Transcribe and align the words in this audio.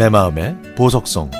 내 0.00 0.08
마음의 0.08 0.56
보석성 0.78 1.30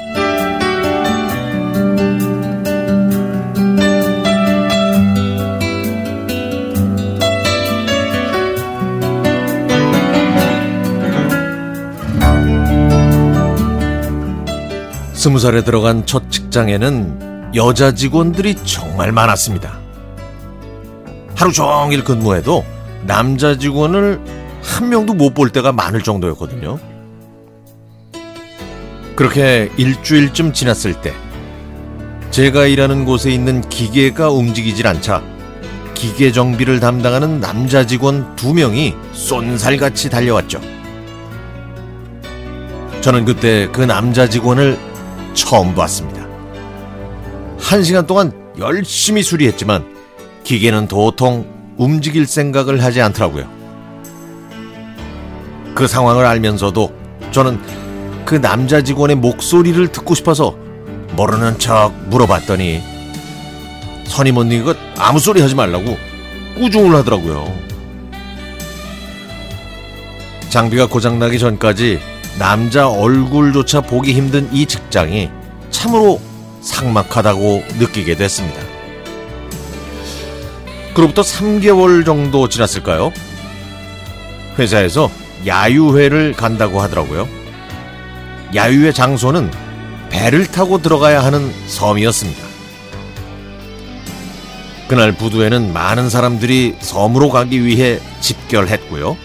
스무 15.15 15.39
살에 15.39 15.65
들어간 15.65 16.05
첫 16.05 16.31
직장에는 16.31 17.53
여자 17.55 17.95
직원들이 17.95 18.57
정말 18.67 19.11
많았습니다. 19.11 19.79
하루 21.35 21.51
종일 21.51 22.05
근무해도 22.05 22.63
남자 23.07 23.57
직원을 23.57 24.21
한 24.63 24.91
명도 24.91 25.15
못 25.15 25.33
볼 25.33 25.49
때가 25.49 25.73
많을 25.73 26.03
정도였거든요. 26.03 26.90
그렇게 29.21 29.71
일주일쯤 29.77 30.55
지났을 30.55 30.99
때 31.03 31.13
제가 32.31 32.65
일하는 32.65 33.05
곳에 33.05 33.31
있는 33.31 33.61
기계가 33.69 34.31
움직이질 34.31 34.87
않자 34.87 35.23
기계 35.93 36.33
정비를 36.33 36.81
담당하는 36.81 37.39
남자 37.39 37.85
직원 37.85 38.35
두 38.35 38.55
명이 38.55 38.95
쏜살같이 39.13 40.09
달려왔죠. 40.09 40.63
저는 43.03 43.27
그때 43.27 43.69
그 43.71 43.83
남자 43.83 44.27
직원을 44.27 44.79
처음 45.35 45.75
봤습니다. 45.75 46.27
한 47.59 47.85
시간 47.85 48.07
동안 48.07 48.33
열심히 48.59 49.23
수리했지만 49.23 49.85
기계는 50.45 50.89
도통 50.89 51.75
움직일 51.77 52.25
생각을 52.25 52.83
하지 52.83 53.03
않더라고요. 53.03 53.47
그 55.75 55.87
상황을 55.87 56.25
알면서도 56.25 56.91
저는 57.33 57.90
그 58.25 58.41
남자 58.41 58.83
직원의 58.83 59.17
목소리를 59.17 59.89
듣고 59.89 60.15
싶어서 60.15 60.57
모르는 61.17 61.59
척 61.59 61.93
물어봤더니 62.09 62.83
선임 64.07 64.37
언니가 64.37 64.75
아무 64.99 65.19
소리 65.19 65.41
하지 65.41 65.55
말라고 65.55 65.97
꾸중을 66.57 66.95
하더라고요. 66.97 67.53
장비가 70.49 70.87
고장나기 70.87 71.39
전까지 71.39 72.01
남자 72.39 72.89
얼굴조차 72.89 73.83
보기 73.83 74.13
힘든 74.13 74.49
이 74.53 74.67
직장이 74.67 75.31
참으로 75.71 76.21
삭막하다고 76.61 77.65
느끼게 77.79 78.17
됐습니다. 78.17 78.61
그로부터 80.95 81.23
3개월 81.23 82.05
정도 82.05 82.49
지났을까요? 82.49 83.13
회사에서 84.59 85.11
야유회를 85.47 86.35
간다고 86.35 86.81
하더라고요. 86.81 87.40
야유회 88.55 88.93
장소는 88.93 89.51
배를 90.11 90.47
타고 90.47 90.83
들어가야 90.83 91.23
하는 91.23 91.53
섬이었습니다. 91.69 92.51
그날 94.89 95.13
부두에는 95.13 95.73
많은 95.73 96.11
사람들이 96.11 96.77
섬으로 96.81 97.31
가기 97.31 97.65
위해 97.65 98.01
집결했고요. 98.21 99.17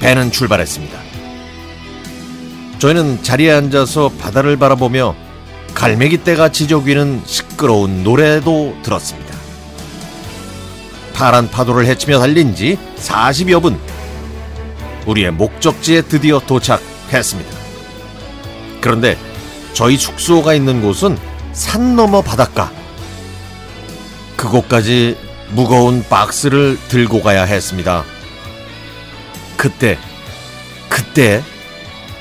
배는 0.00 0.32
출발했습니다. 0.32 0.98
저희는 2.80 3.22
자리에 3.22 3.52
앉아서 3.52 4.10
바다를 4.18 4.56
바라보며 4.56 5.14
갈매기 5.74 6.24
떼가 6.24 6.50
지저귀는 6.50 7.22
시끄러운 7.24 8.02
노래도 8.02 8.76
들었습니다. 8.82 9.36
파란 11.14 11.48
파도를 11.48 11.86
헤치며 11.86 12.18
달린 12.18 12.56
지 12.56 12.78
40여 12.96 13.62
분. 13.62 13.78
우리의 15.06 15.30
목적지에 15.32 16.02
드디어 16.02 16.40
도착 16.40 16.80
했습니다. 17.12 17.50
그런데 18.80 19.18
저희 19.72 19.96
숙소가 19.96 20.54
있는 20.54 20.82
곳은 20.82 21.16
산 21.52 21.96
너머 21.96 22.22
바닷가. 22.22 22.72
그곳까지 24.36 25.16
무거운 25.50 26.04
박스를 26.08 26.78
들고 26.88 27.22
가야 27.22 27.44
했습니다. 27.44 28.04
그때, 29.56 29.98
그때 30.88 31.42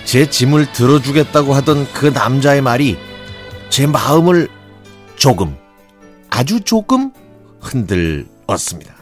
제 0.05 0.29
짐을 0.29 0.71
들어주겠다고 0.71 1.53
하던 1.53 1.91
그 1.93 2.07
남자의 2.07 2.61
말이 2.61 2.97
제 3.69 3.85
마음을 3.85 4.47
조금, 5.15 5.55
아주 6.29 6.61
조금 6.61 7.11
흔들었습니다. 7.59 8.95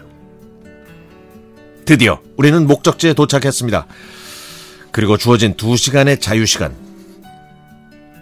드디어 1.85 2.19
우리는 2.35 2.65
목적지에 2.65 3.13
도착했습니다. 3.13 3.85
그리고 4.95 5.17
주어진 5.17 5.55
두 5.55 5.75
시간의 5.75 6.21
자유시간. 6.21 6.73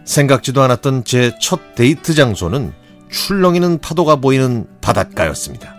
생각지도 0.06 0.64
않았던 0.64 1.04
제 1.04 1.32
첫 1.40 1.76
데이트 1.76 2.16
장소는 2.16 2.74
출렁이는 3.12 3.78
파도가 3.78 4.16
보이는 4.16 4.66
바닷가였습니다. 4.82 5.76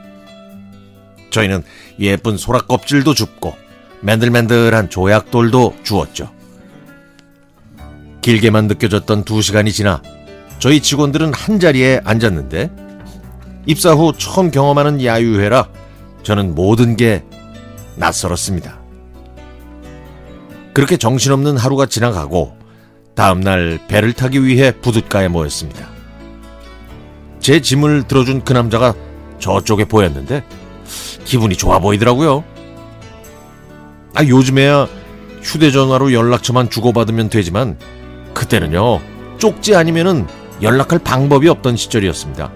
저희는 1.30 1.64
예쁜 1.98 2.36
소라 2.36 2.60
껍질도 2.60 3.12
줍고 3.12 3.56
맨들맨들한 4.02 4.88
조약돌도 4.88 5.78
주었죠. 5.82 6.30
길게만 8.20 8.68
느껴졌던 8.68 9.24
두 9.24 9.42
시간이 9.42 9.72
지나 9.72 10.00
저희 10.60 10.78
직원들은 10.78 11.34
한 11.34 11.58
자리에 11.58 12.02
앉았는데 12.04 12.70
입사 13.66 13.94
후 13.94 14.12
처음 14.16 14.52
경험하는 14.52 15.04
야유회라 15.04 15.68
저는 16.22 16.54
모든 16.54 16.94
게 16.94 17.24
낯설었습니다. 17.96 18.83
그렇게 20.74 20.96
정신없는 20.96 21.56
하루가 21.56 21.86
지나가고 21.86 22.56
다음날 23.14 23.78
배를 23.88 24.12
타기 24.12 24.44
위해 24.44 24.72
부둣가에 24.72 25.28
모였습니다. 25.28 25.88
제 27.38 27.60
짐을 27.60 28.08
들어준 28.08 28.42
그 28.42 28.52
남자가 28.52 28.94
저쪽에 29.38 29.84
보였는데 29.84 30.44
기분이 31.24 31.56
좋아 31.56 31.78
보이더라고요. 31.78 32.42
아, 34.14 34.24
요즘에야 34.24 34.88
휴대전화로 35.42 36.12
연락처만 36.12 36.70
주고받으면 36.70 37.28
되지만 37.28 37.78
그때는요, 38.32 39.00
쪽지 39.38 39.76
아니면은 39.76 40.26
연락할 40.62 40.98
방법이 41.00 41.48
없던 41.48 41.76
시절이었습니다. 41.76 42.50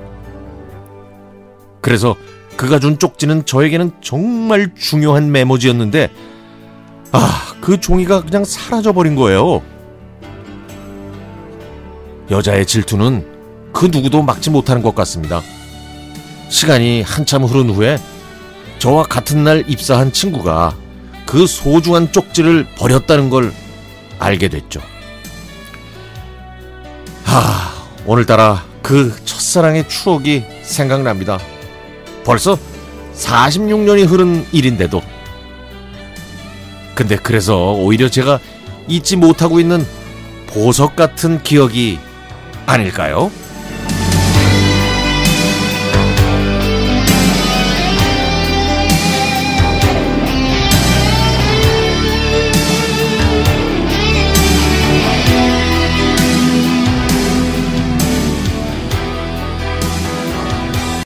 그래서 1.81 2.17
그가 2.57 2.79
준 2.79 2.99
쪽지는 2.99 3.45
저에게는 3.45 3.93
정말 4.01 4.75
중요한 4.75 5.31
메모지였는데, 5.31 6.11
아, 7.13 7.55
그 7.61 7.81
종이가 7.81 8.23
그냥 8.23 8.45
사라져버린 8.45 9.15
거예요. 9.15 9.63
여자의 12.31 12.67
질투는 12.67 13.71
그 13.73 13.87
누구도 13.87 14.23
막지 14.23 14.51
못하는 14.51 14.83
것 14.83 14.95
같습니다. 14.95 15.41
시간이 16.49 17.03
한참 17.03 17.45
흐른 17.45 17.71
후에 17.71 17.99
저와 18.79 19.05
같은 19.05 19.45
날 19.45 19.65
입사한 19.67 20.13
친구가 20.13 20.77
그 21.27 21.47
소중한 21.47 22.13
쪽지를 22.13 22.67
버렸다는 22.77 23.31
걸 23.31 23.53
알게 24.19 24.49
됐죠. 24.49 24.81
하, 27.25 27.73
오늘따라 28.07 28.65
그 28.83 29.15
첫사랑의 29.25 29.89
추억이 29.89 30.45
생각납니다. 30.63 31.39
벌써 32.25 32.59
46년이 33.15 34.07
흐른 34.07 34.47
일인데도. 34.53 35.03
근데 36.99 37.15
그래서 37.15 37.75
오히려 37.75 38.09
제가 38.09 38.41
잊지 38.89 39.15
못하고 39.15 39.61
있는 39.61 39.87
보석 40.49 40.97
같은 40.97 41.41
기억이 41.45 41.97
아닐까요? 42.67 43.31